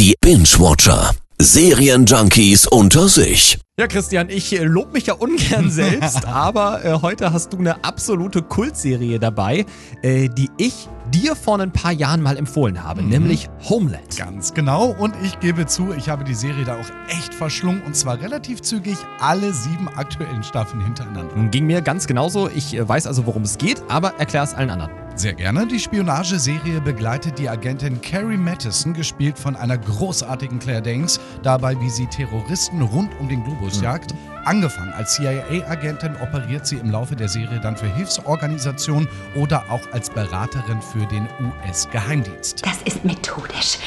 Die 0.00 0.14
Binge-Watcher. 0.22 1.10
Serienjunkies 1.38 2.66
unter 2.66 3.06
sich. 3.06 3.58
Ja, 3.78 3.86
Christian, 3.86 4.30
ich 4.30 4.58
äh, 4.58 4.64
lob 4.64 4.94
mich 4.94 5.08
ja 5.08 5.12
ungern 5.12 5.70
selbst, 5.70 6.26
aber 6.26 6.82
äh, 6.82 6.94
heute 7.02 7.34
hast 7.34 7.52
du 7.52 7.58
eine 7.58 7.84
absolute 7.84 8.40
Kultserie 8.40 9.18
dabei, 9.18 9.66
äh, 10.00 10.30
die 10.30 10.48
ich 10.56 10.88
dir 11.12 11.36
vor 11.36 11.60
ein 11.60 11.70
paar 11.70 11.92
Jahren 11.92 12.22
mal 12.22 12.38
empfohlen 12.38 12.82
habe, 12.82 13.02
mhm. 13.02 13.10
nämlich 13.10 13.50
Homeland. 13.68 14.16
Ganz 14.16 14.54
genau. 14.54 14.86
Und 14.86 15.12
ich 15.22 15.38
gebe 15.38 15.66
zu, 15.66 15.92
ich 15.92 16.08
habe 16.08 16.24
die 16.24 16.34
Serie 16.34 16.64
da 16.64 16.76
auch 16.76 17.18
echt 17.18 17.34
verschlungen 17.34 17.82
und 17.82 17.94
zwar 17.94 18.22
relativ 18.22 18.62
zügig 18.62 18.96
alle 19.18 19.52
sieben 19.52 19.86
aktuellen 19.96 20.42
Staffeln 20.42 20.82
hintereinander. 20.82 21.50
Ging 21.50 21.66
mir 21.66 21.82
ganz 21.82 22.06
genauso. 22.06 22.48
Ich 22.48 22.74
äh, 22.74 22.88
weiß 22.88 23.06
also, 23.06 23.26
worum 23.26 23.42
es 23.42 23.58
geht, 23.58 23.82
aber 23.88 24.14
erklär 24.18 24.44
es 24.44 24.54
allen 24.54 24.70
anderen. 24.70 24.99
Sehr 25.16 25.34
gerne. 25.34 25.66
Die 25.66 25.78
Spionageserie 25.78 26.80
begleitet 26.80 27.38
die 27.38 27.48
Agentin 27.48 28.00
Carrie 28.00 28.36
Mattison, 28.36 28.94
gespielt 28.94 29.38
von 29.38 29.54
einer 29.54 29.76
großartigen 29.76 30.58
Claire 30.58 30.80
Danes, 30.80 31.20
dabei, 31.42 31.78
wie 31.80 31.90
sie 31.90 32.06
Terroristen 32.06 32.80
rund 32.80 33.10
um 33.20 33.28
den 33.28 33.44
Globus 33.44 33.78
mhm. 33.78 33.84
jagt. 33.84 34.14
Angefangen 34.44 34.92
als 34.94 35.16
CIA-Agentin 35.16 36.16
operiert 36.22 36.66
sie 36.66 36.76
im 36.76 36.90
Laufe 36.90 37.14
der 37.14 37.28
Serie 37.28 37.60
dann 37.60 37.76
für 37.76 37.94
Hilfsorganisationen 37.94 39.08
oder 39.34 39.64
auch 39.68 39.82
als 39.92 40.08
Beraterin 40.08 40.80
für 40.80 41.04
den 41.06 41.28
US-Geheimdienst. 41.66 42.64
Das 42.64 42.80
ist 42.82 43.04
methodisch 43.04 43.78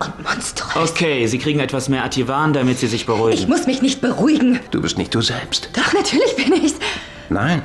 und 0.00 0.24
monströs. 0.24 0.90
Okay, 0.90 1.26
Sie 1.26 1.38
kriegen 1.38 1.60
etwas 1.60 1.88
mehr 1.88 2.04
Ativan, 2.04 2.52
damit 2.52 2.78
Sie 2.78 2.88
sich 2.88 3.06
beruhigen. 3.06 3.38
Ich 3.38 3.46
muss 3.46 3.66
mich 3.66 3.82
nicht 3.82 4.00
beruhigen. 4.00 4.58
Du 4.72 4.82
bist 4.82 4.98
nicht 4.98 5.14
du 5.14 5.20
selbst. 5.20 5.70
Doch, 5.74 5.92
natürlich 5.92 6.34
bin 6.36 6.52
ich's. 6.52 6.74
Nein. 7.28 7.62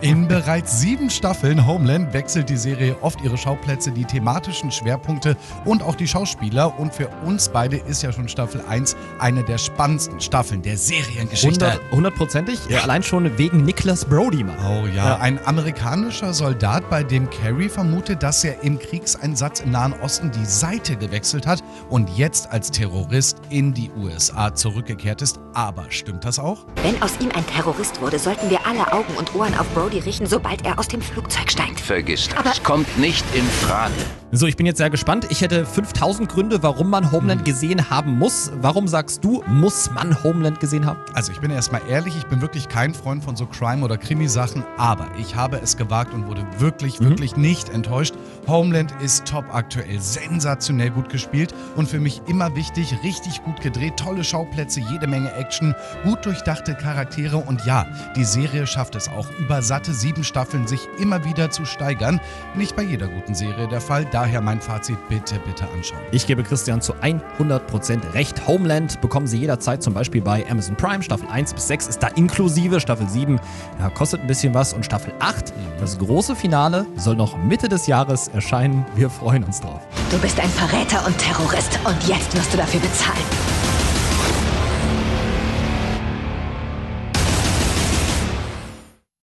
In 0.00 0.28
bereits 0.28 0.80
sieben 0.80 1.08
Staffeln 1.08 1.66
Homeland 1.66 2.12
wechselt 2.12 2.50
die 2.50 2.56
Serie 2.56 2.96
oft 3.00 3.20
ihre 3.22 3.38
Schauplätze, 3.38 3.90
die 3.90 4.04
thematischen 4.04 4.70
Schwerpunkte 4.70 5.36
und 5.64 5.82
auch 5.82 5.94
die 5.94 6.06
Schauspieler. 6.06 6.78
Und 6.78 6.94
für 6.94 7.08
uns 7.24 7.48
beide 7.48 7.76
ist 7.76 8.02
ja 8.02 8.12
schon 8.12 8.28
Staffel 8.28 8.62
1 8.68 8.96
eine 9.18 9.44
der 9.44 9.58
spannendsten 9.58 10.20
Staffeln 10.20 10.62
der 10.62 10.76
Seriengeschichte. 10.76 11.80
Hundertprozentig? 11.90 12.58
Ja. 12.68 12.80
Allein 12.80 13.02
schon 13.02 13.38
wegen 13.38 13.64
Nicholas 13.64 14.04
Brody 14.04 14.44
mal. 14.44 14.56
Oh 14.60 14.86
ja. 14.86 15.06
ja, 15.06 15.16
ein 15.18 15.38
amerikanischer 15.46 16.34
Soldat, 16.34 16.88
bei 16.90 17.02
dem 17.02 17.28
Carrie 17.30 17.68
vermutet, 17.68 18.22
dass 18.22 18.44
er 18.44 18.62
im 18.62 18.78
Kriegseinsatz 18.78 19.60
im 19.60 19.70
Nahen 19.70 19.94
Osten 20.02 20.30
die 20.30 20.44
Seite 20.44 20.96
gewechselt 20.96 21.46
hat 21.46 21.62
und 21.88 22.10
jetzt 22.16 22.50
als 22.50 22.70
Terrorist 22.70 23.38
in 23.48 23.72
die 23.72 23.90
USA 23.96 24.54
zurückgekehrt 24.54 25.22
ist. 25.22 25.40
Aber 25.54 25.86
stimmt 25.88 26.24
das 26.24 26.38
auch? 26.38 26.66
Wenn 26.82 27.00
aus 27.02 27.12
ihm 27.20 27.30
ein 27.34 27.46
Terrorist 27.46 28.00
wurde, 28.00 28.18
sollten 28.18 28.50
wir 28.50 28.66
alle 28.66 28.92
Augen 28.92 29.14
und 29.16 29.34
Ohren 29.34 29.54
auf 29.58 29.66
Brody 29.78 30.00
richten, 30.00 30.26
sobald 30.26 30.66
er 30.66 30.76
aus 30.76 30.88
dem 30.88 31.00
Flugzeug 31.00 31.52
steigt. 31.52 31.78
Vergiss 31.78 32.28
das. 32.28 32.38
Aber 32.38 32.50
Kommt 32.64 32.98
nicht 32.98 33.24
in 33.32 33.44
Frage. 33.44 33.94
So, 34.32 34.46
ich 34.46 34.56
bin 34.56 34.66
jetzt 34.66 34.76
sehr 34.76 34.90
gespannt. 34.90 35.26
Ich 35.30 35.40
hätte 35.40 35.64
5000 35.64 36.28
Gründe, 36.28 36.62
warum 36.62 36.90
man 36.90 37.12
Homeland 37.12 37.46
gesehen 37.46 37.88
haben 37.88 38.18
muss. 38.18 38.50
Warum 38.60 38.86
sagst 38.86 39.24
du, 39.24 39.42
muss 39.46 39.90
man 39.90 40.22
Homeland 40.22 40.60
gesehen 40.60 40.84
haben? 40.84 40.98
Also, 41.14 41.32
ich 41.32 41.40
bin 41.40 41.50
erstmal 41.50 41.80
ehrlich, 41.88 42.14
ich 42.14 42.26
bin 42.26 42.42
wirklich 42.42 42.68
kein 42.68 42.92
Freund 42.92 43.24
von 43.24 43.36
so 43.36 43.46
Crime- 43.46 43.82
oder 43.82 43.96
Krimi-Sachen, 43.96 44.64
aber 44.76 45.06
ich 45.16 45.34
habe 45.34 45.60
es 45.62 45.78
gewagt 45.78 46.12
und 46.12 46.26
wurde 46.26 46.44
wirklich, 46.58 47.00
mhm. 47.00 47.10
wirklich 47.10 47.36
nicht 47.36 47.70
enttäuscht. 47.70 48.14
Homeland 48.46 48.92
ist 49.00 49.26
top 49.26 49.44
aktuell, 49.50 50.00
sensationell 50.00 50.90
gut 50.90 51.08
gespielt 51.08 51.54
und 51.76 51.88
für 51.88 52.00
mich 52.00 52.20
immer 52.26 52.54
wichtig, 52.54 52.94
richtig 53.02 53.42
gut 53.44 53.60
gedreht, 53.60 53.96
tolle 53.96 54.24
Schauplätze, 54.24 54.80
jede 54.80 55.06
Menge 55.06 55.32
Action, 55.34 55.74
gut 56.02 56.26
durchdachte 56.26 56.74
Charaktere 56.74 57.38
und 57.38 57.64
ja, 57.64 57.86
die 58.16 58.24
Serie 58.24 58.66
schafft 58.66 58.94
es 58.94 59.08
auch 59.08 59.26
über 59.58 59.62
satte 59.62 59.92
sieben 59.92 60.22
Staffeln 60.22 60.68
sich 60.68 60.88
immer 60.98 61.24
wieder 61.24 61.50
zu 61.50 61.64
steigern. 61.64 62.20
Nicht 62.54 62.76
bei 62.76 62.82
jeder 62.82 63.08
guten 63.08 63.34
Serie 63.34 63.66
der 63.66 63.80
Fall, 63.80 64.04
daher 64.04 64.40
mein 64.40 64.60
Fazit, 64.60 64.96
bitte, 65.08 65.40
bitte 65.44 65.68
anschauen. 65.74 66.00
Ich 66.12 66.28
gebe 66.28 66.44
Christian 66.44 66.80
zu 66.80 66.94
100% 66.94 68.14
recht. 68.14 68.46
Homeland 68.46 69.00
bekommen 69.00 69.26
Sie 69.26 69.38
jederzeit 69.38 69.82
zum 69.82 69.94
Beispiel 69.94 70.22
bei 70.22 70.48
Amazon 70.48 70.76
Prime. 70.76 71.02
Staffel 71.02 71.28
1 71.28 71.54
bis 71.54 71.66
6 71.66 71.88
ist 71.88 72.02
da 72.02 72.06
inklusive. 72.08 72.78
Staffel 72.78 73.08
7 73.08 73.40
ja, 73.80 73.90
kostet 73.90 74.20
ein 74.20 74.28
bisschen 74.28 74.54
was 74.54 74.72
und 74.72 74.84
Staffel 74.84 75.12
8, 75.18 75.52
das 75.80 75.98
große 75.98 76.36
Finale, 76.36 76.86
soll 76.96 77.16
noch 77.16 77.36
Mitte 77.36 77.68
des 77.68 77.88
Jahres 77.88 78.28
erscheinen. 78.28 78.86
Wir 78.94 79.10
freuen 79.10 79.42
uns 79.42 79.60
drauf. 79.60 79.80
Du 80.10 80.18
bist 80.18 80.38
ein 80.38 80.50
Verräter 80.50 81.04
und 81.04 81.18
Terrorist 81.18 81.80
und 81.84 81.96
jetzt 82.06 82.36
wirst 82.36 82.52
du 82.52 82.58
dafür 82.58 82.80
bezahlen. 82.80 83.67